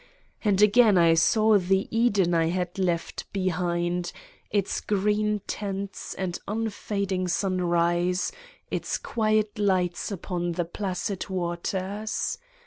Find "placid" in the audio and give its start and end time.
10.65-11.29